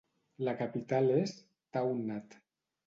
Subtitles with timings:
[0.47, 1.37] La capital és
[1.77, 2.45] Taounate.